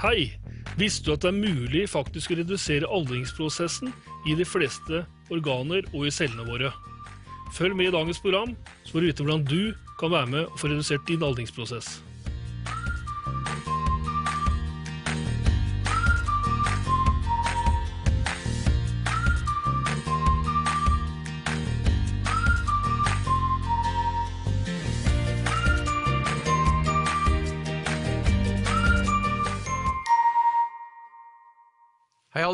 [0.00, 0.30] Hei!
[0.80, 3.90] Visste du at det er mulig faktisk å redusere aldringsprosessen
[4.24, 6.70] i de fleste organer og i cellene våre?
[7.52, 10.56] Følg med i dagens program, så får du vite hvordan du kan være med og
[10.56, 11.98] få redusert din aldringsprosess.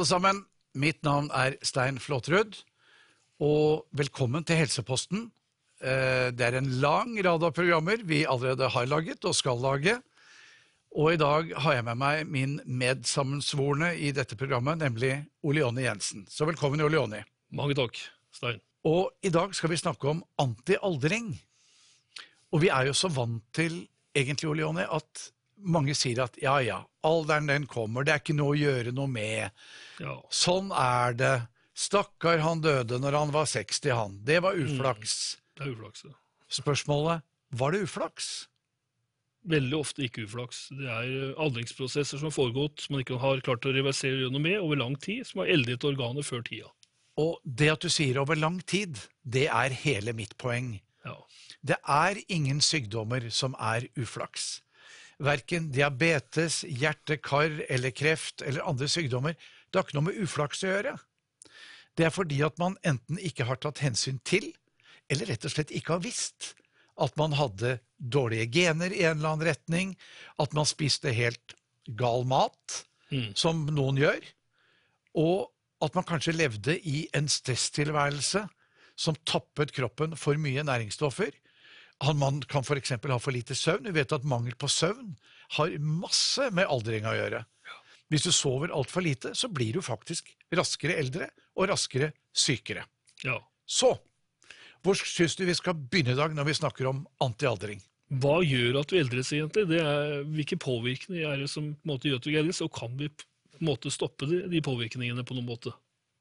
[0.06, 0.44] Alle sammen.
[0.78, 2.60] Mitt navn er Stein Flåtrud,
[3.42, 5.32] og velkommen til Helseposten.
[5.82, 10.00] Eh, Det er en lang rad av programmer vi allerede har laget og skal lage.
[10.94, 15.82] Og i dag har jeg med meg min medsammensvorne i dette programmet, nemlig Ole Jonny
[15.82, 16.24] Jensen.
[16.30, 17.24] Så velkommen, Ole Jonny.
[17.50, 17.98] Mange takk,
[18.32, 18.60] Stein.
[18.84, 21.34] Og i dag skal vi snakke om antialdring.
[22.52, 26.58] Og vi er jo så vant til, egentlig, Ole Jonny, at mange sier at ja,
[26.64, 29.54] ja, alderen den kommer, det er ikke noe å gjøre noe med.
[30.02, 31.36] Ja, Sånn er det.
[31.76, 34.20] Stakkar, han døde når han var 60, han.
[34.24, 35.36] Det var uflaks.
[35.56, 36.06] det er uflaks.
[36.08, 36.14] ja.
[36.48, 38.46] Spørsmålet var det uflaks?
[39.46, 40.66] Veldig ofte ikke uflaks.
[40.74, 44.42] Det er eh, aldringsprosesser som har foregått som man ikke har klart å reversere gjennom
[44.42, 46.72] med over lang tid, som har eldet organet før tida.
[47.20, 50.78] Og det at du sier over lang tid, det er hele mitt poeng.
[51.06, 51.14] Ja.
[51.62, 54.60] Det er ingen sykdommer som er uflaks.
[55.22, 59.36] Verken diabetes, hjerte-kar eller kreft eller andre sykdommer.
[59.70, 60.96] Det har ikke noe med uflaks å gjøre.
[61.96, 64.50] Det er fordi at man enten ikke har tatt hensyn til,
[65.08, 66.52] eller rett og slett ikke har visst
[67.00, 69.94] at man hadde dårlige gener i en eller annen retning,
[70.40, 71.56] at man spiste helt
[71.96, 73.36] gal mat, Mm.
[73.38, 74.24] som noen gjør,
[75.14, 78.40] og at man kanskje levde i en stresstilværelse
[78.98, 81.30] som tappet kroppen for mye næringsstoffer.
[82.04, 82.90] Han- Man kan f.eks.
[82.90, 83.84] ha for lite søvn.
[83.84, 85.16] Vi vet at mangel på søvn
[85.56, 87.44] har masse med aldring å gjøre.
[88.10, 92.84] Hvis du sover altfor lite, så blir du faktisk raskere eldre og raskere sykere.
[93.24, 93.40] ja.
[93.68, 93.98] Så,
[94.84, 97.80] hvor syns du vi skal begynne i dag når vi snakker om antialdring?
[98.14, 99.64] Hva gjør at vi eldres egentlig?
[99.66, 102.70] Det er, hvilke påvirkninger er det som på en måte gjør at vi eldres, og
[102.72, 103.24] kan vi på
[103.58, 105.72] en måte stoppe de, de påvirkningene på noen måte?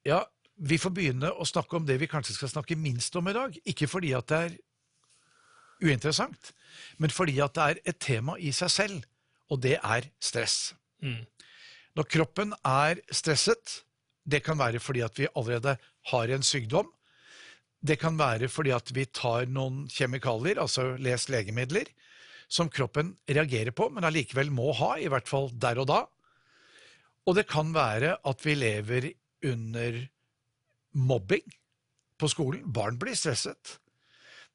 [0.09, 0.23] Ja,
[0.57, 3.53] vi får begynne å snakke om det vi kanskje skal snakke minst om i dag.
[3.69, 4.57] Ikke fordi at det er
[5.83, 6.51] uinteressant,
[6.97, 9.05] men fordi at det er et tema i seg selv,
[9.51, 10.73] og det er stress.
[11.03, 11.23] Mm.
[11.95, 13.81] Når kroppen er stresset,
[14.25, 15.75] det kan være fordi at vi allerede
[16.11, 16.89] har en sykdom,
[17.85, 21.91] det kan være fordi at vi tar noen kjemikalier, altså les legemidler,
[22.49, 26.01] som kroppen reagerer på, men allikevel må ha, i hvert fall der og da.
[27.25, 29.09] Og det kan være at vi lever
[29.45, 30.01] under
[30.93, 31.45] mobbing
[32.21, 32.65] på skolen.
[32.73, 33.77] Barn blir stresset.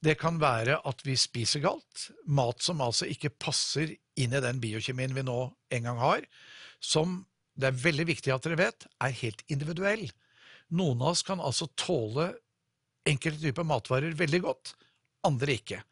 [0.00, 4.60] Det kan være at vi spiser galt, mat som altså ikke passer inn i den
[4.62, 5.40] biokjemien vi nå
[5.76, 6.24] en gang har,
[6.80, 7.20] som
[7.60, 10.06] det er veldig viktig at dere vet, er helt individuell.
[10.72, 12.30] Noen av oss kan altså tåle
[13.08, 14.74] enkelte typer matvarer veldig godt,
[15.26, 15.82] andre ikke.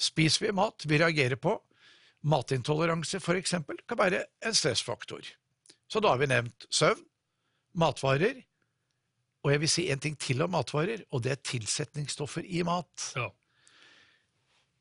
[0.00, 1.58] Spiser vi mat vi reagerer på,
[2.24, 5.24] matintoleranse eksempel, kan være en stressfaktor.
[5.90, 7.02] Så da har vi nevnt søvn,
[7.76, 8.40] matvarer,
[9.40, 13.12] og jeg vil si en ting til om matvarer, og det er tilsetningsstoffer i mat.
[13.16, 13.28] Ja.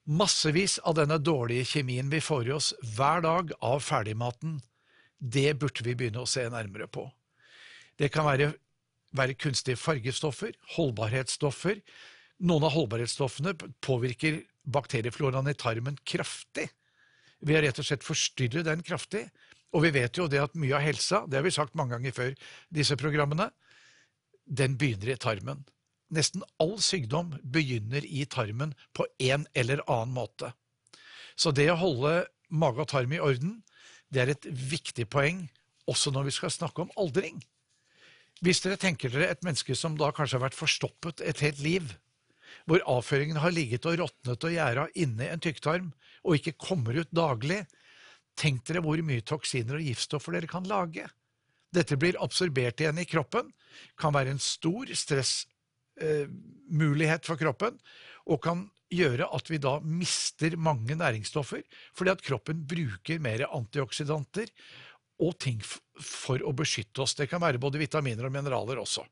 [0.09, 4.55] Massevis av denne dårlige kjemien vi får i oss hver dag av ferdigmaten,
[5.19, 7.03] det burde vi begynne å se nærmere på.
[7.99, 8.53] Det kan være,
[9.13, 11.83] være kunstige fargestoffer, holdbarhetsstoffer.
[12.41, 13.53] Noen av holdbarhetsstoffene
[13.85, 16.69] påvirker bakteriefloraen i tarmen kraftig.
[17.45, 19.27] Vi har rett og slett forstyrret den kraftig.
[19.77, 22.15] Og vi vet jo det at mye av helsa, det har vi sagt mange ganger
[22.15, 22.31] før
[22.73, 23.51] disse programmene,
[24.49, 25.61] den begynner i tarmen.
[26.09, 30.53] Nesten all sykdom begynner i tarmen på en eller annen måte.
[31.37, 33.59] Så det å holde mage og tarm i orden,
[34.09, 35.45] det er et viktig poeng
[35.89, 37.39] også når vi skal snakke om aldring.
[38.43, 41.93] Hvis dere tenker dere et menneske som da kanskje har vært forstoppet et helt liv,
[42.65, 45.91] hvor avføringen har ligget og råtnet og gjæra inni en tykktarm
[46.23, 47.61] og ikke kommer ut daglig,
[48.39, 51.05] tenk dere hvor mye toksiner og giftstoffer dere kan lage.
[51.75, 53.51] Dette blir absorbert igjen i kroppen,
[53.99, 54.89] kan være en stor
[55.99, 57.77] stressmulighet for kroppen,
[58.29, 61.61] og kan gjøre at vi da mister mange næringsstoffer,
[61.93, 64.49] fordi at kroppen bruker mer antioksidanter
[65.19, 67.15] og ting for å beskytte oss.
[67.15, 69.05] Det kan være både vitaminer og mineraler også.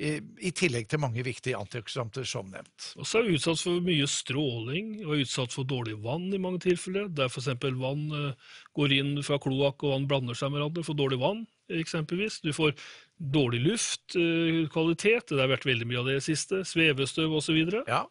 [0.00, 2.92] I, tillegg til mange viktige antioksidanter, som nevnt.
[2.96, 6.62] Og så er vi utsatt for mye stråling og utsatt for dårlig vann i mange
[6.64, 7.10] tilfeller.
[7.12, 7.50] Der f.eks.
[7.60, 10.86] vann eh, går inn fra kloakk og vann blander seg med hverandre.
[10.86, 11.42] For dårlig vann,
[11.82, 12.38] eksempelvis.
[12.46, 12.72] Du får
[13.20, 16.62] dårlig luftkvalitet, det har vært veldig mye av det i det siste.
[16.64, 17.58] Svevestøv osv.
[17.86, 18.06] Ja,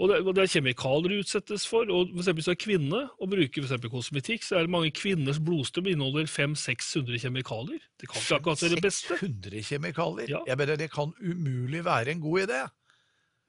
[0.00, 1.90] Og det, og det er kjemikalier utsettes for.
[1.92, 5.38] og for Hvis du er kvinne og bruker for kosmetikk, så er det mange kvinners
[5.44, 7.82] blodstrøm inneholder 500-600 kjemikalier.
[8.00, 9.18] Det kan ikke akkurat være det beste.
[9.20, 10.30] 600 kjemikalier?
[10.32, 10.40] Ja.
[10.48, 12.62] Jeg mener, Det kan umulig være en god idé.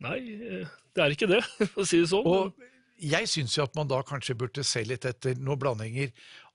[0.02, 2.26] Nei, eh, det er ikke det, for å si det sånn.
[2.28, 2.54] Og
[3.02, 6.12] jeg syns jo at man da kanskje burde se litt etter noen blandinger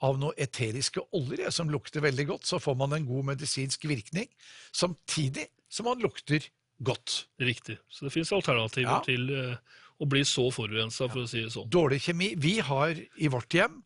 [0.06, 2.46] av noen eteriske oljer som lukter veldig godt.
[2.48, 4.28] Så får man en god medisinsk virkning,
[4.74, 6.46] samtidig som man lukter
[6.86, 7.24] godt.
[7.42, 7.78] Riktig.
[7.88, 9.00] Så det finnes alternativer Ja.
[9.06, 9.56] til uh,
[9.98, 11.70] å bli så forurensa, for å si det sånn.
[11.72, 12.34] Dårlig kjemi.
[12.36, 13.80] Vi har i vårt hjem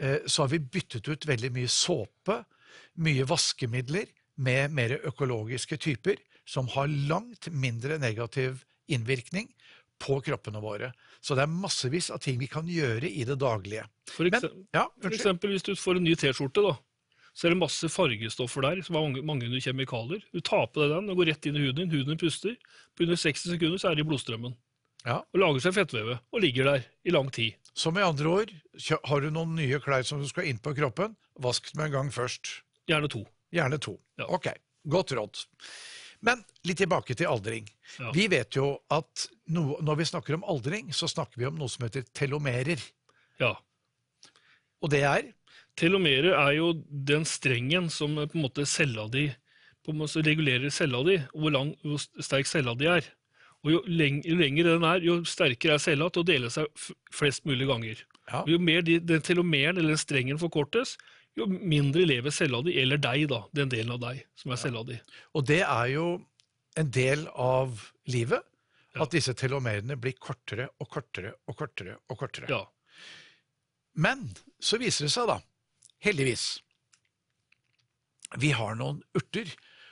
[0.00, 2.40] uh, så har vi byttet ut veldig mye såpe,
[2.96, 4.08] mye vaskemidler,
[4.40, 6.16] med mer økologiske typer,
[6.48, 9.50] som har langt mindre negativ innvirkning
[10.00, 10.92] på kroppene våre.
[11.20, 13.84] Så det er massevis av ting vi kan gjøre i det daglige.
[14.10, 16.76] For, Men, eksempel, ja, for eksempel hvis du får en ny T-skjorte, da,
[17.36, 20.24] så er det masse fargestoffer der, som er mange, kjemikalier.
[20.34, 22.56] Du tar på deg den og går rett inn i huden din, huden din puster.
[22.96, 24.56] På under 60 sekunder så er det i blodstrømmen.
[25.06, 25.20] Ja.
[25.32, 27.56] Og lager seg fettveve, og ligger der i lang tid.
[27.72, 28.50] Så med andre ord,
[29.08, 32.10] har du noen nye klær som du skal inn på kroppen, vask dem en gang
[32.12, 32.58] først.
[32.90, 33.22] Gjerne to.
[33.54, 33.96] Gjerne to.
[34.20, 34.26] Ja.
[34.28, 34.50] Ok,
[34.90, 35.44] godt råd.
[36.26, 37.68] Men litt tilbake til aldring.
[37.98, 38.10] Ja.
[38.14, 41.72] Vi vet jo at no, når vi snakker om aldring, så snakker vi om noe
[41.72, 42.82] som heter telomerer.
[43.40, 43.54] Ja.
[44.80, 45.30] Og det er
[45.78, 49.28] Telomerer er jo den strengen som eh, på en måte cella di
[49.86, 53.06] på en måte regulerer cella di, hvor, lang, hvor sterk cella di er.
[53.64, 56.68] Og jo, leng, jo lengre den er, jo sterkere er cella til å dele seg
[57.14, 58.02] flest mulig ganger.
[58.30, 58.42] Ja.
[58.48, 60.94] Jo mer de, den telomeren eller den strengen forkortes,
[61.40, 64.84] jo mindre lever cella di, eller deg, da, den delen av deg som er cella
[64.86, 64.98] di.
[65.34, 66.06] Og det er jo
[66.80, 68.46] en del av livet.
[68.98, 71.94] At disse telomerene blir kortere og kortere og kortere.
[72.10, 72.48] og kortere.
[72.50, 72.64] Ja.
[73.94, 74.24] Men
[74.58, 75.38] så viser det seg, da,
[76.02, 76.48] heldigvis
[78.38, 79.48] Vi har noen urter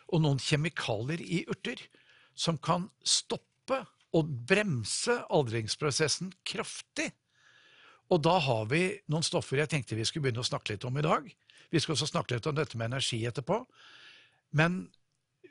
[0.09, 1.81] og noen kjemikalier i urter
[2.39, 3.81] som kan stoppe
[4.15, 7.11] og bremse aldringsprosessen kraftig.
[8.09, 8.83] Og da har vi
[9.13, 11.27] noen stoffer jeg tenkte vi skulle begynne å snakke litt om i dag.
[11.69, 13.61] Vi skal også snakke litt om dette med energi etterpå.
[14.57, 14.87] Men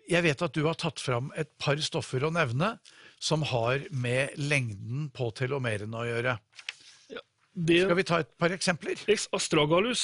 [0.09, 2.77] jeg vet at du har tatt fram et par stoffer å nevne
[3.19, 6.37] som har med lengden på telomerene å gjøre.
[7.57, 8.99] Det, Skal vi ta et par eksempler?
[9.33, 10.03] Astragalus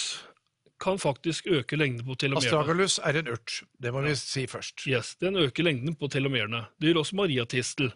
[0.81, 2.49] kan faktisk øke lengden på telomerene.
[2.49, 3.59] Astragalus er en urt.
[3.79, 4.83] Det må vi si først.
[4.89, 6.65] Yes, Den øker lengden på telomerene.
[6.81, 7.93] Det gjør også mariatistel.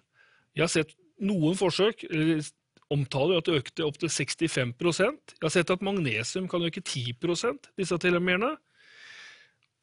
[0.55, 2.45] Jeg har sett noen forsøk eller
[2.93, 7.73] omtaler at det økte opp til 65 Jeg har sett at magnesium kan øke 10%
[7.77, 8.55] disse telomerene.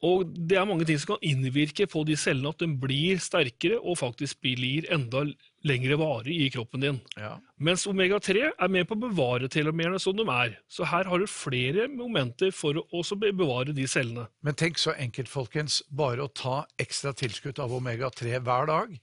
[0.03, 3.79] Og det er mange ting som kan innvirke på de cellene, at de blir sterkere
[3.79, 5.23] og faktisk blir enda
[5.65, 6.99] lengre varig i kroppen din.
[7.17, 7.37] Ja.
[7.57, 10.59] Mens omega-3 er med på å bevare telomerene som de er.
[10.67, 14.27] Så her har du flere momenter for å også bevare de cellene.
[14.45, 15.81] Men tenk så enkelt, folkens.
[15.89, 18.97] Bare å ta ekstra tilskudd av omega-3 hver dag,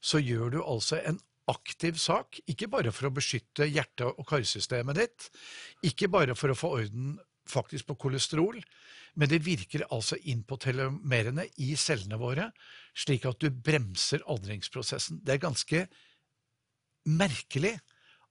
[0.00, 1.18] så gjør du altså en
[1.48, 2.40] aktiv sak.
[2.50, 5.30] Ikke bare for å beskytte hjerte- og karsystemet ditt,
[5.86, 7.16] ikke bare for å få orden
[7.48, 8.58] faktisk på kolesterol,
[9.18, 12.50] men det virker altså inn på telomerene i cellene våre,
[12.94, 15.22] slik at du bremser aldringsprosessen.
[15.24, 15.86] Det er ganske
[17.08, 17.78] merkelig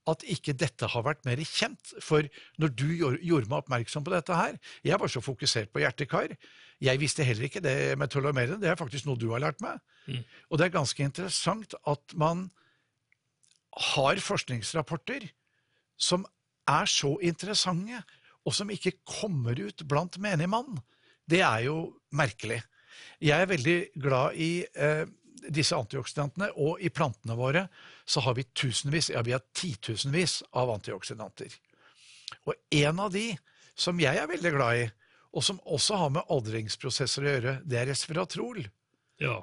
[0.08, 1.92] at ikke dette har vært mer kjent.
[2.04, 2.24] For
[2.60, 4.56] når du gjorde, meg oppmerksom på dette her
[4.86, 6.32] Jeg var så fokusert på hjertekar.
[6.80, 8.60] Jeg visste heller ikke det med telomerene.
[8.62, 9.82] Det er faktisk noe du har lært meg.
[10.06, 10.22] Mm.
[10.48, 12.48] Og det er ganske interessant at man
[13.78, 15.28] har forskningsrapporter
[15.98, 16.24] som
[16.68, 18.02] er så interessante,
[18.46, 20.78] og som ikke kommer ut blant menig mann.
[21.28, 21.78] Det er jo
[22.16, 22.62] merkelig.
[23.20, 25.04] Jeg er veldig glad i eh,
[25.52, 27.66] disse antioksidantene, og i plantene våre
[28.08, 31.52] så har vi tusenvis, ja vi har titusenvis av antioksidanter.
[32.48, 33.30] Og en av de
[33.78, 34.88] som jeg er veldig glad i,
[35.36, 38.62] og som også har med aldringsprosesser å gjøre, det er resveratrol.
[39.20, 39.42] Ja.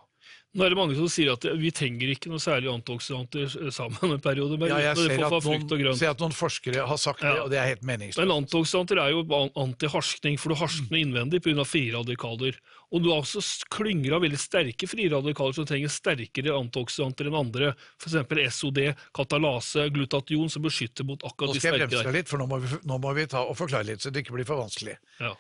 [0.55, 4.21] Nå er det mange som sier at vi trenger ikke noe særlig antioksidanter sammen en
[4.23, 4.55] periode.
[4.61, 7.41] Men Ja, jeg det ser at, noen, ser at noen forskere har sagt det, Ja.
[7.43, 8.21] og det er helt meningsløst.
[8.23, 9.25] Men antioksidanter er jo
[9.59, 11.65] antiharskning, for du harskner innvendig pga.
[11.67, 12.55] frie radikaler.
[12.95, 13.43] Og du har også
[13.75, 17.73] klynger av veldig sterke frie radikaler som trenger sterkere antioksidanter enn andre.
[17.99, 18.55] F.eks.
[18.55, 18.79] SOD,
[19.13, 22.11] katalase, glutation, som beskytter mot akkurat de skal jeg sterke bremse der.
[22.13, 24.23] deg litt, for nå må, vi, nå må vi ta og forklare litt, så det
[24.23, 24.95] ikke blir for vanskelig.
[25.19, 25.35] Ja.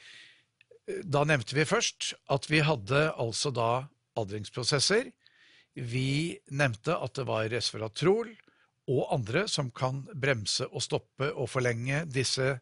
[1.07, 3.69] Da nevnte vi først at vi hadde altså da
[4.19, 5.11] aldringsprosesser.
[5.75, 8.31] Vi nevnte at det var resveratrol
[8.91, 12.53] og andre som kan bremse og stoppe og forlenge disse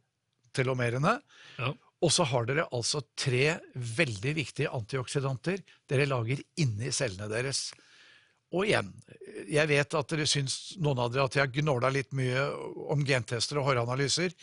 [0.56, 1.18] telomerene.
[1.60, 1.74] Ja.
[2.04, 7.70] Og så har dere altså tre veldig viktige antioksidanter dere lager inni cellene deres.
[8.54, 8.92] Og igjen,
[9.50, 12.44] jeg vet at dere syns noen av dere at jeg gnåla litt mye
[12.94, 14.36] om gentester og håranalyser.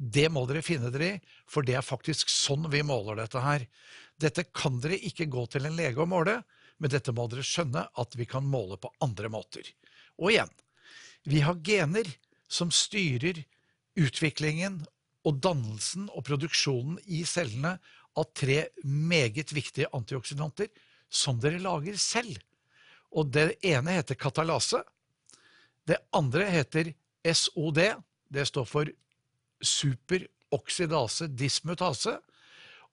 [0.00, 1.18] Det må dere finne dere i,
[1.50, 3.66] for det er faktisk sånn vi måler dette her.
[4.20, 6.40] Dette kan dere ikke gå til en lege og måle,
[6.80, 9.64] men dette må dere skjønne at vi kan måle på andre måter.
[10.20, 10.50] Og igjen,
[11.28, 12.06] Vi har gener
[12.48, 13.42] som styrer
[13.92, 14.86] utviklingen
[15.28, 17.74] og dannelsen og produksjonen i cellene
[18.16, 20.70] av tre meget viktige antioksidanter
[21.10, 22.38] som dere lager selv.
[23.12, 24.80] Og det ene heter katalase.
[25.84, 27.82] Det andre heter SOD.
[28.30, 28.90] Det står for
[29.60, 32.16] superoksidase dismutase.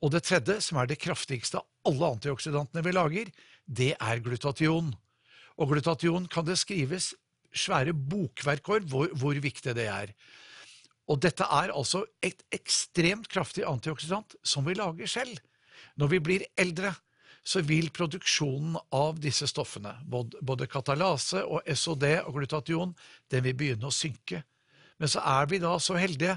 [0.04, 3.32] Og det tredje, som er det kraftigste av alle antioksidantene vi lager,
[3.66, 4.92] det er glutation.
[5.58, 7.14] Og glutation kan det skrives
[7.58, 10.14] svære bokverk over hvor, hvor viktig det er.
[11.08, 15.40] Og dette er altså et ekstremt kraftig antioksidant som vi lager selv.
[15.98, 16.92] Når vi blir eldre,
[17.48, 22.92] så vil produksjonen av disse stoffene, både katalase og SOD og glutation,
[23.32, 24.44] den vil begynne å synke.
[25.00, 26.36] Men så er vi da så heldige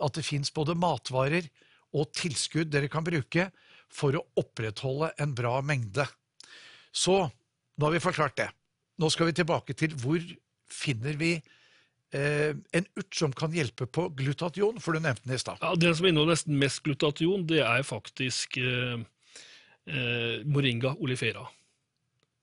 [0.00, 1.48] at det fins både matvarer
[1.96, 3.48] og tilskudd dere kan bruke
[3.90, 6.04] for å opprettholde en bra mengde.
[6.94, 8.48] Så nå har vi forklart det.
[9.00, 10.20] Nå skal vi tilbake til hvor
[10.70, 11.32] finner vi
[12.14, 15.58] eh, en urt som kan hjelpe på glutation, for du nevnte den i stad.
[15.62, 19.00] Ja, Den som inneholder nesten mest glutation, det er faktisk eh,
[19.90, 21.46] eh, Moringa olifera.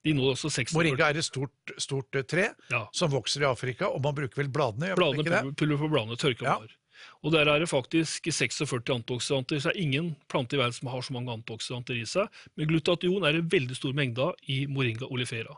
[0.04, 2.84] De inneholder også 46 Moringa er et stort, stort eh, tre Ja.
[2.94, 4.92] som vokser i Afrika, og man bruker vel bladene?
[4.98, 6.58] Bladene, pulver- på bladene, tørker Ja.
[6.58, 6.74] blader.
[7.22, 10.90] Og der er det faktisk 46 antioksidanter, så det er ingen plante i verden som
[10.92, 12.28] har så mange antioksidanter i seg.
[12.56, 15.56] Men glutation er en veldig stor mengde i Moringa olifera.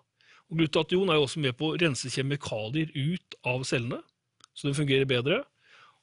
[0.50, 4.00] Og glutation er jo også med på å rense kjemikalier ut av cellene,
[4.54, 5.42] så den fungerer bedre,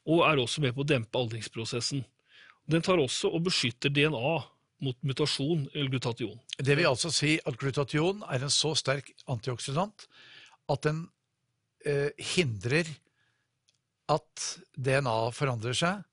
[0.08, 2.06] og er også med på å dempe aldringsprosessen.
[2.68, 4.38] Den tar også og beskytter DNA
[4.86, 6.38] mot mutasjon, eller glutation.
[6.60, 10.06] Det vil altså si at glutation er en så sterk antioksidant
[10.72, 11.06] at den
[11.88, 12.90] eh, hindrer
[14.12, 14.48] at
[14.78, 16.04] DNA forandrer seg.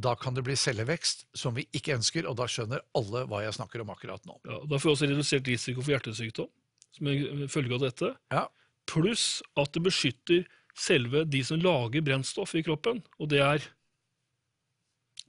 [0.00, 3.56] Da kan det bli cellevekst som vi ikke ønsker, og da skjønner alle hva jeg
[3.56, 4.36] snakker om akkurat nå.
[4.46, 6.48] Ja, da får vi også redusert risiko for hjertesykdom
[6.94, 8.12] som en følge av dette.
[8.34, 8.46] Ja.
[8.90, 10.46] Pluss at det beskytter
[10.78, 13.66] selve de som lager brennstoff i kroppen, og det er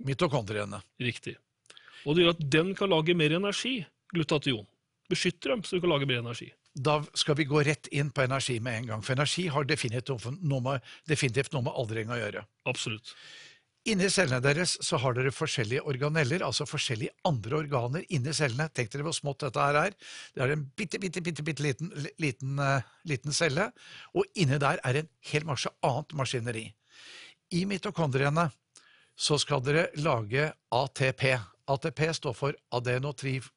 [0.02, 0.82] Mitokondriene.
[1.02, 1.36] riktig.
[2.06, 4.66] Og det gjør at den kan lage mer energi, glutation.
[5.12, 6.50] Beskytter dem så de kan lage mer energi.
[6.74, 10.30] Da skal vi gå rett inn på energi med en gang, for energi har definitivt
[10.40, 12.46] noe med, definitivt noe med aldring å gjøre.
[12.72, 13.12] Absolutt.
[13.92, 18.70] Inni cellene deres så har dere forskjellige organeller, altså forskjellige andre organer inni cellene.
[18.70, 19.96] Tenk dere hvor smått dette her er.
[20.36, 21.90] Det er en bitte, bitte, bitte, bitte liten,
[22.22, 23.72] liten, eh, liten celle,
[24.14, 26.68] og inni der er en hel masse annet maskineri.
[27.58, 28.52] I mitokondriene
[29.18, 31.26] så skal dere lage ATP.
[31.68, 33.50] ATP står for adenotrif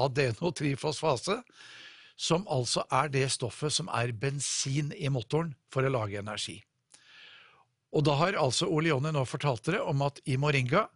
[0.00, 1.38] adenotrifosfase,
[2.16, 6.60] som altså er det stoffet som er bensin i motoren for å lage energi.
[7.94, 10.86] Og da har altså Ole Jonny nå fortalt dere om at i moringa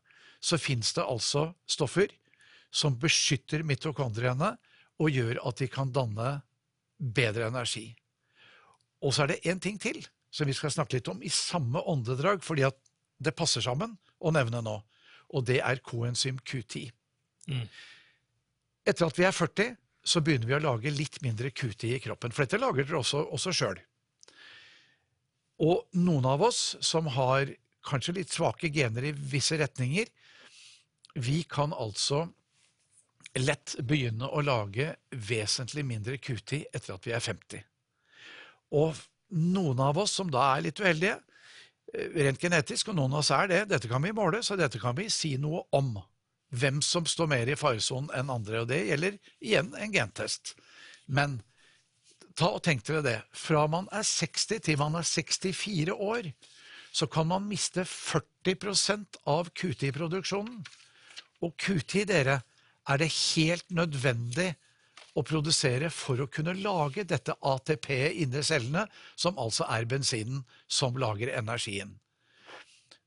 [0.42, 2.10] så fins det altså stoffer
[2.74, 4.54] som beskytter mitokondriene
[4.98, 6.38] og gjør at de kan danne
[6.98, 7.92] bedre energi.
[9.02, 10.00] Og så er det én ting til
[10.34, 12.76] som vi skal snakke litt om i samme åndedrag, fordi at
[13.18, 14.74] det passer sammen å nevne nå,
[15.34, 16.90] og det er koenzym Q10.
[17.48, 17.64] Mm.
[18.88, 19.72] Etter at vi er 40,
[20.04, 23.24] så begynner vi å lage litt mindre Q10 i kroppen, for dette lager dere også,
[23.34, 23.80] også sjøl.
[25.64, 27.50] Og noen av oss som har
[27.88, 30.10] kanskje litt svake gener i visse retninger,
[31.18, 32.26] vi kan altså
[33.38, 37.64] lett begynne å lage vesentlig mindre Q10 etter at vi er 50.
[38.78, 41.18] Og noen av oss som da er litt uheldige,
[41.94, 44.80] eh, rent genetisk, og noen av oss er det, dette kan vi måle, så dette
[44.80, 45.98] kan vi si noe om.
[46.48, 50.54] Hvem som står mer i faresonen enn andre, og det gjelder igjen en gentest.
[51.06, 51.40] Men
[52.38, 53.18] ta og tenk dere det.
[53.36, 56.30] Fra man er 60 til man er 64 år,
[56.92, 60.62] så kan man miste 40 av QT-produksjonen.
[61.44, 62.40] Og QT, dere,
[62.88, 64.54] er det helt nødvendig
[65.18, 67.90] å produsere for å kunne lage dette ATP
[68.22, 68.86] inni cellene,
[69.16, 71.96] som altså er bensinen som lager energien.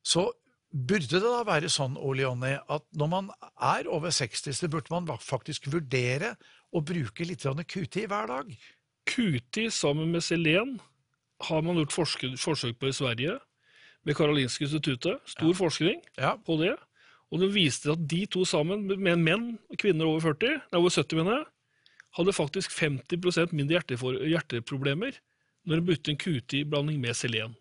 [0.04, 0.30] Så
[0.72, 4.92] burde det da være sånn, Ole Jonny, at når man er over 60, så burde
[4.94, 6.36] man faktisk vurdere
[6.72, 8.52] å bruke litt QT hver dag?
[9.06, 10.80] QT sammen med selen
[11.48, 11.96] har man gjort
[12.38, 13.40] forsøk på i Sverige,
[14.06, 15.22] ved Karolinska instituttet.
[15.30, 16.36] Stor forskning Ja.
[16.38, 16.76] på det.
[17.32, 20.90] Og den viste at de to sammen, med menn og kvinner over 40, nei, over
[20.90, 21.46] 70, mener jeg,
[22.18, 25.14] hadde faktisk 50% mindre hjerteproblemer
[25.66, 27.56] når de brukte en QT-blanding med selen.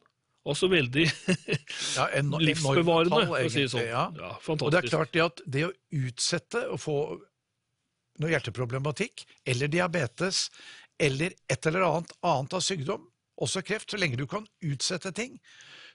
[0.49, 1.05] Altså veldig
[1.99, 3.89] Ja, en, livsbevarende, tall, å si det sånn.
[3.89, 4.07] Ja.
[4.17, 4.31] Ja.
[4.41, 4.67] fantastisk.
[4.67, 6.97] Og det er klart det at det å utsette å få
[8.21, 10.49] noe hjerteproblematikk, eller diabetes,
[11.01, 13.07] eller et eller annet annet av sykdom,
[13.41, 15.39] også kreft, så lenge du kan utsette ting,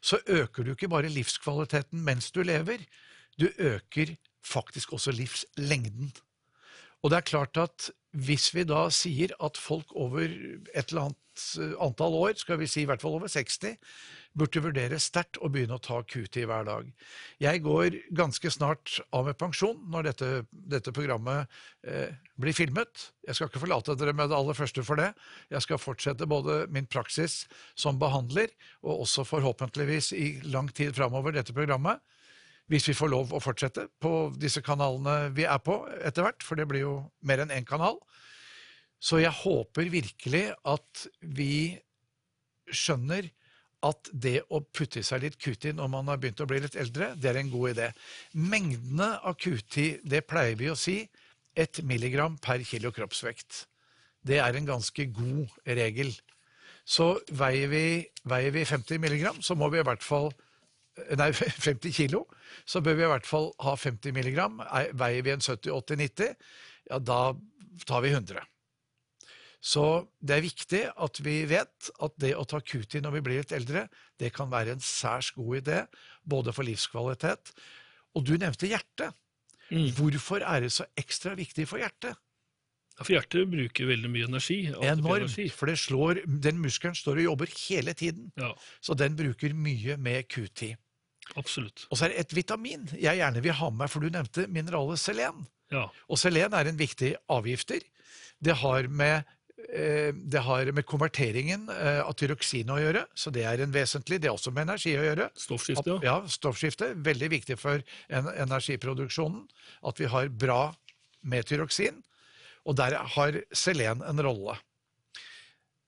[0.02, 2.82] så øker du ikke bare livskvaliteten mens du lever,
[3.38, 6.14] du øker faktisk også livslengden.
[7.04, 11.46] Og det er klart at hvis vi da sier at folk over et eller annet
[11.62, 13.76] eh, antall år, skal vi si i hvert fall over 60,
[14.36, 16.90] burde vurdere sterkt å begynne å ta Q10 hver dag.
[17.42, 21.52] Jeg går ganske snart av med pensjon når dette, dette programmet
[21.88, 23.08] eh, blir filmet.
[23.28, 25.14] Jeg skal ikke forlate dere med det aller første for det.
[25.54, 27.46] Jeg skal fortsette både min praksis
[27.80, 28.52] som behandler,
[28.84, 32.04] og også forhåpentligvis i lang tid framover dette programmet
[32.72, 34.12] hvis vi får lov å fortsette på
[34.42, 38.00] disse kanalene vi er på etter hvert, for det blir jo mer enn én kanal.
[38.98, 41.78] Så jeg håper virkelig at vi
[42.74, 43.30] skjønner
[43.86, 46.78] at det å putte i seg litt cuti når man har begynt å bli litt
[46.80, 47.90] eldre, det er en god idé.
[48.34, 51.02] Mengdene av cuti, det pleier vi å si,
[51.56, 53.66] ett milligram per kilo kroppsvekt.
[54.26, 56.12] Det er en ganske god regel.
[56.86, 57.86] Så veier vi,
[58.30, 60.32] veier vi 50 milligram, så må vi i hvert fall
[61.18, 61.32] nei,
[61.68, 62.26] 50 kilo,
[62.66, 64.60] så bør vi i hvert fall ha 50 milligram.
[64.98, 66.36] Veier vi en 70-80-90,
[66.90, 67.22] ja, da
[67.86, 68.44] tar vi 100.
[69.66, 69.84] Så
[70.22, 73.54] det er viktig at vi vet at det å ta Q-tid når vi blir litt
[73.56, 73.88] eldre,
[74.22, 75.80] det kan være en særs god idé,
[76.24, 77.50] både for livskvalitet
[78.16, 79.16] Og du nevnte hjertet.
[79.74, 79.90] Mm.
[79.98, 82.14] Hvorfor er det så ekstra viktig for hjertet?
[83.02, 84.60] For hjertet bruker veldig mye energi.
[84.70, 85.50] Enormt, energi.
[85.52, 88.30] for det slår, den muskelen står og jobber hele tiden.
[88.40, 90.78] Ja, Så den bruker mye med Q10.
[91.36, 91.88] absolutt.
[91.90, 94.48] Og så er det et vitamin jeg gjerne vil ha med meg, for du nevnte
[94.48, 95.48] mineralet selen.
[95.74, 97.82] Ja, Og selen er en viktig avgifter.
[98.40, 99.26] Det har med,
[99.66, 104.20] det har med konverteringen eh, av tyroksin å gjøre, så det er en vesentlig.
[104.22, 105.30] Det er også med energi å gjøre.
[105.40, 106.00] Stoffskifte, ja.
[106.06, 106.92] Ja, stoffskifte.
[107.06, 109.44] Veldig viktig for energiproduksjonen
[109.90, 110.62] at vi har bra
[111.26, 112.02] med tyroksin.
[112.66, 114.58] Og der har selen en rolle.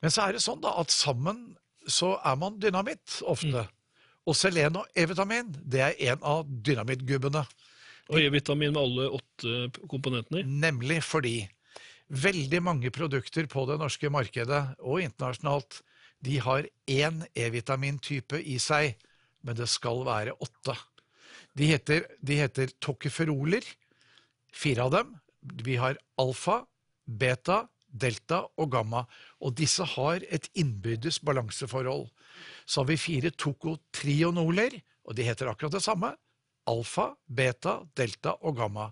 [0.04, 1.56] Men så er det sånn da at sammen
[1.90, 3.66] så er man dynamitt ofte.
[4.28, 7.46] Og selen og E-vitamin det er en av dynamittgubbene.
[8.12, 10.44] Og E-vitamin med alle åtte komponentene.
[10.46, 11.38] Nemlig fordi
[12.08, 15.82] veldig mange produkter på det norske markedet og internasjonalt
[16.26, 18.96] de har én E-vitamintype i seg,
[19.46, 20.74] men det skal være åtte.
[21.58, 23.66] De heter, de heter tokeferoler,
[24.54, 25.14] fire av dem.
[25.64, 26.64] Vi har alfa,
[27.06, 29.06] beta, delta og gamma,
[29.42, 32.10] og disse har et innbyrdes balanseforhold.
[32.66, 36.12] Så har vi fire tokotrionoler, og de heter akkurat det samme.
[36.68, 38.90] Alfa, beta, delta og gamma.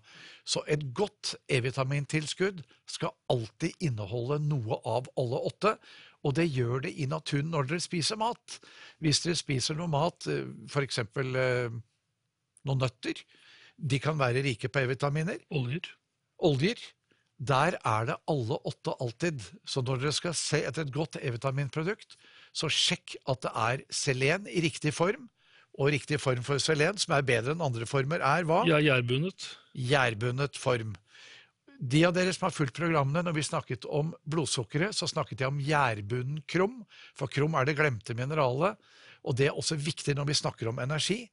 [0.48, 5.76] Så et godt E-vitamintilskudd skal alltid inneholde noe av alle åtte,
[6.26, 8.60] og det gjør det i naturen når dere spiser mat.
[9.04, 10.26] Hvis dere spiser noe mat,
[10.72, 11.02] f.eks.
[12.66, 13.22] noen nøtter,
[13.76, 15.42] de kan være rike på E-vitaminer.
[15.54, 15.92] Oljer.
[16.48, 16.80] Oljer,
[17.38, 19.44] der er det alle åtte alltid.
[19.68, 22.16] Så når dere skal se etter et godt E-vitaminprodukt,
[22.56, 25.28] så sjekk at det er selen i riktig form.
[25.76, 28.62] Og riktig form for selen, som er bedre enn andre former, er hva?
[28.70, 29.50] Ja, gjærbundet.
[29.76, 30.94] Gjærbundet form.
[31.76, 35.52] De av dere som har fulgt programmene, når vi snakket om blodsukkeret, så snakket jeg
[35.52, 36.84] om gjærbunnen krum,
[37.18, 38.80] for krum er det glemte mineralet.
[39.28, 41.26] Og det er også viktig når vi snakker om energi.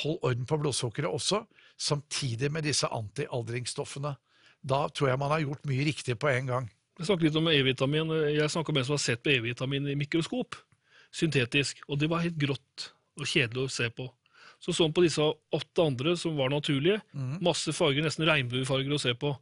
[0.00, 1.42] Hold orden på blodsukkeret også,
[1.76, 4.14] samtidig med disse antialdringsstoffene.
[4.64, 6.72] Da tror jeg man har gjort mye riktig på en gang.
[6.96, 8.12] Jeg snakker litt om E-vitamin.
[8.32, 10.56] Jeg snakker om en som har sett på E-vitamin i mikroskop,
[11.12, 14.08] syntetisk, og det var helt grått og kjedelig å se på.
[14.60, 15.20] Så så han på disse
[15.52, 17.02] åtte andre som var naturlige.
[17.44, 19.34] Masse farger, nesten regnbuefarger å se på.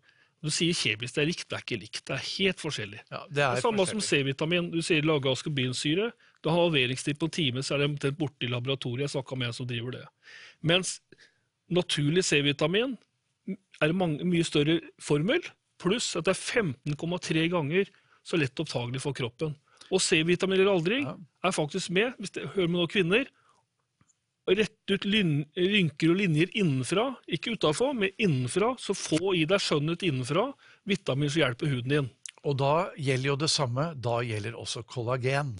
[0.44, 2.00] Du sier kjemisk, det er likt, det er ikke likt.
[2.04, 2.98] Det er helt forskjellig.
[3.10, 4.00] Ja, det Det er er samme som.
[4.00, 4.70] C-vitamin.
[4.70, 6.10] Du sier laga askorbinsyre.
[6.42, 9.06] Du har halveringstid på en time, så er det omtrent borte i laboratoriet.
[9.08, 10.04] Jeg snakka med en som driver det.
[10.62, 11.00] Mens
[11.72, 12.96] naturlig C-vitamin
[13.48, 15.40] er en mange, mye større formel,
[15.80, 17.88] pluss at det er 15,3 ganger
[18.24, 19.54] så lett opptagelig for kroppen.
[19.92, 21.16] Og C-vitamin eller aldring Ja.
[21.44, 23.26] er faktisk med, hvis det hører med noen kvinner,
[24.44, 29.62] å rette ut rynker og linjer innenfra, ikke utenfor, men innenfra, så få i deg
[29.62, 30.50] skjønnhet innenfra,
[30.88, 32.10] vitamin som hjelper huden din.
[32.44, 35.54] Og da gjelder jo det samme, da gjelder også kollagen.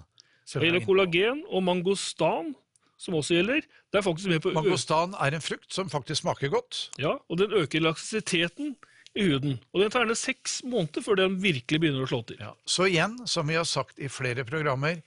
[0.44, 2.52] Det er gjelder kollagen og mangostan,
[3.00, 3.64] som også gjelder.
[3.90, 6.90] Det er faktisk med på Mangostan er en frukt som faktisk smaker godt.
[7.00, 8.74] ja, og den øker elastisiteten
[9.14, 9.58] i huden.
[9.72, 12.40] Og den tar gjerne seks måneder før den virkelig begynner å slå til.
[12.42, 12.52] Ja.
[12.66, 15.00] Så igjen, som vi har sagt i flere programmer,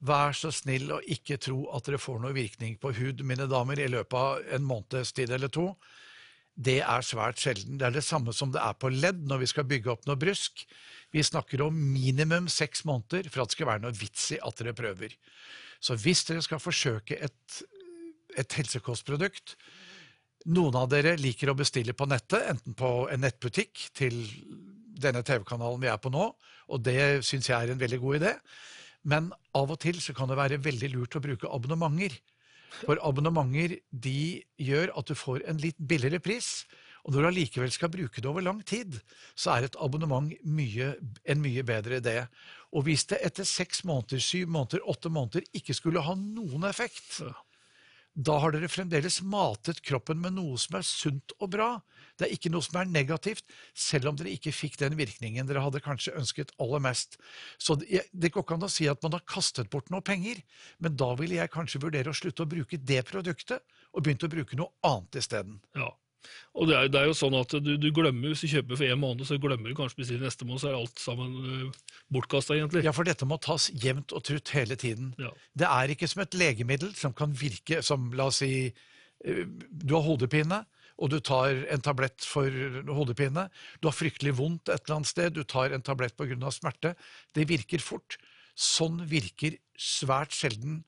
[0.00, 3.80] vær så snill å ikke tro at dere får noe virkning på hud, mine damer,
[3.80, 5.74] i løpet av en måneds tid eller to.
[6.60, 7.78] Det er svært sjelden.
[7.80, 10.18] Det er det samme som det er på ledd når vi skal bygge opp noe
[10.20, 10.64] brysk.
[11.12, 14.60] Vi snakker om minimum seks måneder for at det skal være noe vits i at
[14.60, 15.14] dere prøver.
[15.80, 17.60] Så hvis dere skal forsøke et,
[18.38, 19.56] et helsekostprodukt,
[20.50, 24.16] noen av dere liker å bestille på nettet, enten på en nettbutikk til
[25.00, 26.28] denne TV-kanalen vi er på nå,
[26.70, 28.34] og det syns jeg er en veldig god idé.
[29.02, 32.14] Men av og til så kan det være veldig lurt å bruke abonnementer.
[32.82, 36.66] For abonnementer de gjør at du får en litt billigere pris,
[37.04, 38.98] Og når du allikevel skal bruke det over lang tid,
[39.38, 40.92] så er et abonnement mye,
[41.24, 42.16] en mye bedre idé.
[42.76, 47.22] Og hvis det etter seks måneder, syv måneder, åtte måneder ikke skulle ha noen effekt.
[48.14, 51.68] Da har dere fremdeles matet kroppen med noe som er sunt og bra.
[52.18, 55.62] Det er ikke noe som er negativt, selv om dere ikke fikk den virkningen dere
[55.64, 57.16] hadde kanskje ønsket aller mest.
[57.58, 60.42] Så det går ikke an å si at man har kastet bort noe penger,
[60.82, 64.34] men da ville jeg kanskje vurdere å slutte å bruke det produktet, og begynte å
[64.34, 65.58] bruke noe annet isteden.
[65.78, 65.90] Ja.
[66.58, 68.90] Og det er, det er jo sånn at du, du glemmer, hvis du kjøper for
[68.90, 71.94] én måned, så glemmer du kanskje å bestille neste måned, så er alt sammen uh,
[72.12, 72.82] bortkasta, egentlig.
[72.86, 75.12] Ja, for dette må tas jevnt og trutt hele tiden.
[75.20, 75.30] Ja.
[75.62, 78.52] Det er ikke som et legemiddel som kan virke som, la oss si,
[79.24, 80.64] eh, du har hodepine,
[81.00, 82.52] og du tar en tablett for
[82.90, 83.46] hodepine.
[83.80, 86.52] Du har fryktelig vondt et eller annet sted, du tar en tablett pga.
[86.52, 86.92] smerte.
[87.32, 88.18] Det virker fort.
[88.52, 90.82] Sånn virker svært sjelden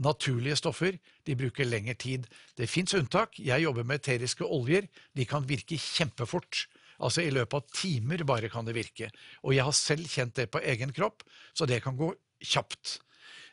[0.00, 0.98] naturlige stoffer.
[1.26, 2.28] De bruker lengre tid.
[2.56, 3.38] Det fins unntak.
[3.38, 4.88] Jeg jobber med eteriske oljer.
[5.16, 6.66] De kan virke kjempefort.
[7.02, 9.10] Altså I løpet av timer bare kan det virke.
[9.42, 13.00] Og jeg har selv kjent det på egen kropp, så det kan gå kjapt.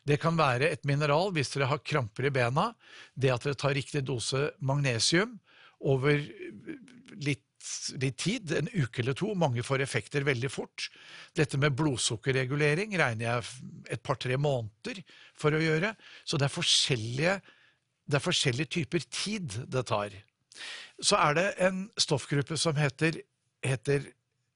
[0.08, 2.72] Det kan være et mineral hvis dere har kramper i bena.
[3.14, 5.38] Det at dere tar riktig dose magnesium
[5.80, 6.22] over
[7.20, 7.44] litt,
[8.02, 9.32] litt tid, en uke eller to.
[9.38, 10.90] Mange får effekter veldig fort.
[11.38, 15.02] Dette med blodsukkerregulering regner jeg et par-tre måneder
[15.38, 15.94] for å gjøre.
[16.24, 17.36] Så det er forskjellige,
[18.10, 20.16] det er forskjellige typer tid det tar.
[21.00, 23.22] Så er det en stoffgruppe som heter,
[23.64, 24.10] heter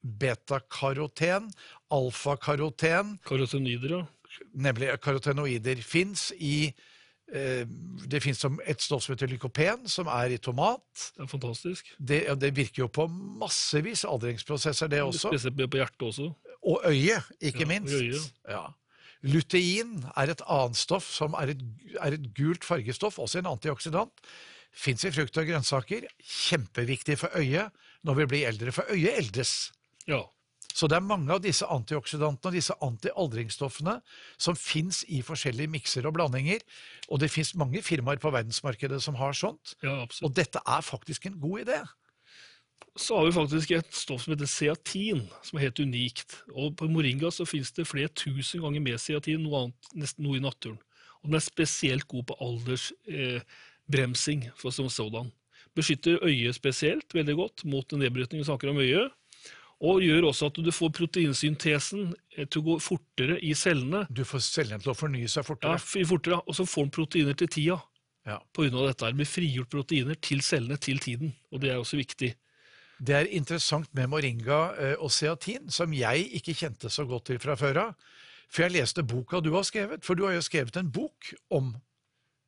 [0.03, 1.47] betakaroten,
[1.93, 4.03] alfakaroten, Karotenoider, ja.
[4.51, 6.73] nemlig karotenoider, fins i
[7.33, 10.83] Det fins et stoff som heter lykopen, som er i tomat.
[11.15, 11.87] Det er fantastisk.
[11.97, 13.07] Det, det virker jo på
[13.41, 15.31] massevis aldringsprosesser, det også.
[15.33, 16.29] Spesielt på hjertet også.
[16.63, 17.93] Og øyet, ikke Ja, minst.
[17.93, 18.31] og øyet.
[18.53, 18.63] Ja.
[19.23, 21.61] Lutein er et annet stoff som er et,
[21.99, 24.11] er et gult fargestoff, også en antioksidant.
[24.75, 26.05] Fins i frukt og grønnsaker.
[26.19, 27.71] Kjempeviktig for øyet
[28.03, 29.71] når vi blir eldre, for øyet eldes.
[30.09, 30.21] Ja.
[30.73, 33.99] Så det er mange av disse antioksidantene og disse antialdringsstoffene
[34.41, 36.63] som fins i forskjellige mikser og blandinger.
[37.13, 39.75] Og det fins mange firmaer på verdensmarkedet som har sånt.
[39.85, 40.01] ja.
[40.25, 41.79] Og dette er faktisk en god idé.
[42.97, 46.43] Så har vi faktisk et stoff som heter seatin, som er helt unikt.
[46.53, 50.25] Og på moringa så finnes det flere tusen ganger mer seatin enn noe annet, nesten
[50.25, 50.81] noe i naturen.
[51.21, 55.31] Og den er spesielt god på aldersbremsing, for som sådan.
[55.73, 59.09] Beskytter øyet spesielt veldig godt mot nedbrytning vi snakker om øyet.
[59.83, 64.05] Og gjør også at du får proteinsyntesen eh, til å gå fortere i cellene.
[64.09, 65.75] Du får cellene til å fornye seg fortere.
[65.75, 67.81] Ja, fortere, og så får den proteiner til tida.
[68.23, 68.37] Ja.
[68.55, 69.17] På grunn av dette her.
[69.19, 71.33] Blir frigjort proteiner til cellene til tiden.
[71.51, 72.31] Og det er også viktig.
[73.03, 77.41] Det er interessant med moringa eh, og seatin, som jeg ikke kjente så godt til
[77.43, 78.11] fra før av.
[78.53, 81.73] For jeg leste boka du har skrevet, for du har jo skrevet en bok om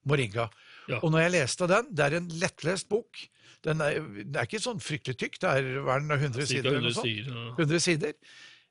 [0.08, 0.48] moringa.
[0.88, 1.02] Ja.
[1.02, 3.26] Og når jeg leste den, det er en lettlest bok.
[3.66, 6.72] Den er, den er ikke sånn fryktelig tykk, det er, hva er den, 100 sider
[6.72, 7.60] eller noe sånt.
[7.60, 8.16] 100 sider.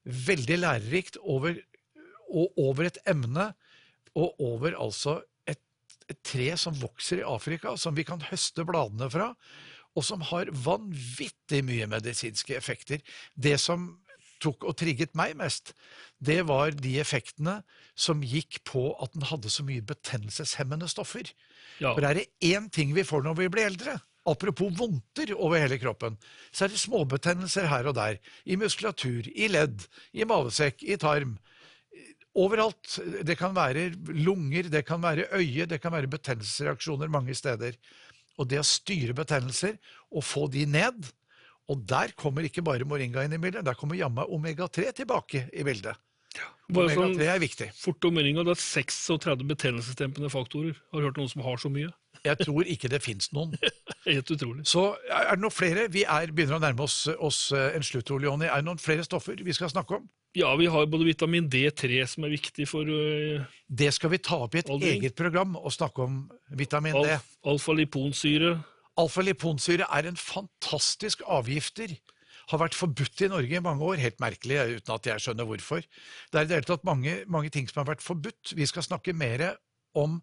[0.05, 1.59] Veldig lærerikt over,
[2.31, 3.51] og over et emne,
[4.15, 5.19] og over altså
[5.51, 5.61] et,
[6.11, 9.33] et tre som vokser i Afrika, som vi kan høste bladene fra,
[9.95, 13.03] og som har vanvittig mye medisinske effekter.
[13.35, 13.93] Det som
[14.43, 15.73] tok og trigget meg mest,
[16.25, 17.61] det var de effektene
[17.95, 21.31] som gikk på at den hadde så mye betennelseshemmende stoffer.
[21.81, 21.95] Ja.
[21.95, 25.79] For er det én ting vi får når vi blir eldre, apropos vondter over hele
[25.81, 26.17] kroppen,
[26.51, 28.21] så er det småbetennelser her og der.
[28.45, 31.37] I muskulatur, i ledd, i mavesekk, i tarm.
[32.35, 32.97] Overalt.
[33.23, 37.77] Det kan være lunger, det kan være øye, det kan være betennelsesreaksjoner mange steder.
[38.41, 39.77] Og det å styre betennelser
[40.11, 41.13] og få de ned
[41.71, 45.63] Og der kommer ikke bare moringa inn i bildet, der kommer jammen omega-3 tilbake i
[45.65, 45.97] bildet.
[46.37, 47.69] Sånn Omega-3 er viktig.
[47.79, 50.77] fort om moringa, det er 36 betennelsesdempende faktorer.
[50.93, 51.89] Har du hørt noen som har så mye?
[52.25, 53.55] Jeg tror ikke det fins noen.
[54.09, 54.65] Helt utrolig.
[54.69, 55.87] Så er det noen flere?
[55.93, 58.49] Vi er, begynner å nærme oss, oss eh, en slutt, Ole Jonny.
[58.49, 60.07] Er det noen flere stoffer vi skal snakke om?
[60.35, 64.41] Ja, vi har både vitamin D3, som er viktig for uh, Det skal vi ta
[64.47, 64.97] opp i et Aldring.
[64.99, 66.25] eget program og snakke om
[66.59, 67.13] vitamin D.
[67.13, 68.57] alf alfa-liponsyre.
[68.99, 71.95] Alfa-liponsyre er en fantastisk avgifter.
[72.51, 74.03] Har vært forbudt i Norge i mange år.
[74.03, 75.87] Helt merkelig, uten at jeg skjønner hvorfor.
[76.33, 78.57] Det er i det hele tatt mange, mange ting som har vært forbudt.
[78.59, 79.53] Vi skal snakke mer
[79.95, 80.19] om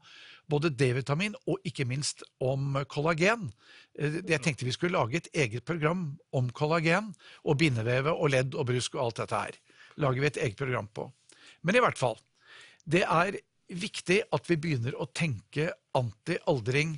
[0.52, 3.50] både D-vitamin og ikke minst om kollagen.
[3.98, 8.56] Eh, Jeg tenkte vi skulle lage et eget program om kollagen og bindeveve og ledd
[8.56, 9.62] og brusk og alt dette her.
[9.98, 11.08] Lager vi et eget program på.
[11.64, 12.20] Men i hvert fall.
[12.84, 13.38] Det er
[13.72, 16.98] viktig at vi begynner å tenke anti-aldring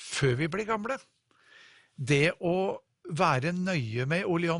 [0.00, 0.96] før vi blir gamle.
[1.94, 4.50] Det å være nøye med, Ole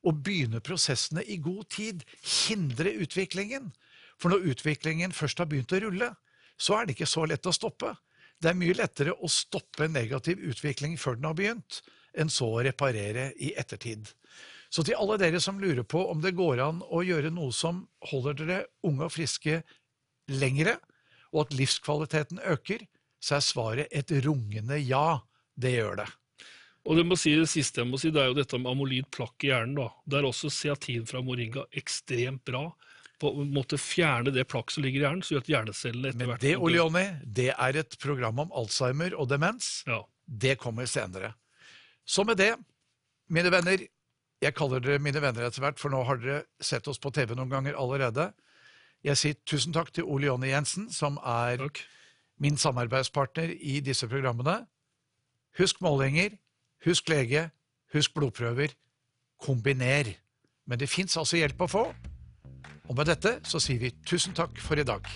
[0.00, 3.68] og begynne prosessene i god tid, hindre utviklingen.
[4.16, 6.14] For når utviklingen først har begynt å rulle,
[6.60, 7.94] så er det ikke så lett å stoppe.
[8.40, 11.80] Det er mye lettere å stoppe en negativ utvikling før den har begynt,
[12.16, 14.12] enn så å reparere i ettertid.
[14.70, 17.82] Så til alle dere som lurer på om det går an å gjøre noe som
[18.12, 19.60] holder dere unge og friske
[20.30, 20.76] lengre,
[21.34, 22.86] og at livskvaliteten øker,
[23.20, 25.20] så er svaret et rungende ja.
[25.60, 26.06] Det gjør det.
[26.88, 29.44] Og det, si, det siste jeg må si, det er jo dette med amolyd plakk
[29.44, 29.74] i hjernen.
[29.76, 29.90] da.
[30.08, 32.70] Der er også seatin fra moringa ekstremt bra
[33.20, 36.30] på en måte fjerne det plakk som ligger i hjernen, så gjør at hjernecellene etter
[36.30, 39.82] Men det, Ole Jonny, det er et program om Alzheimer og demens.
[39.88, 40.02] Ja.
[40.24, 41.34] Det kommer senere.
[42.06, 42.54] Så med det,
[43.28, 43.88] mine venner
[44.40, 47.34] Jeg kaller dere mine venner etter hvert, for nå har dere sett oss på TV
[47.36, 48.30] noen ganger allerede.
[49.04, 51.82] Jeg sier tusen takk til Ole Jonny Jensen, som er Takk.
[52.40, 54.62] min samarbeidspartner i disse programmene.
[55.60, 56.38] Husk målinger,
[56.86, 57.50] husk lege,
[57.92, 58.72] husk blodprøver.
[59.44, 60.14] Kombiner.
[60.64, 61.84] Men det fins altså hjelp å få.
[62.90, 65.06] Og med dette så sier vi tusen takk for i dag.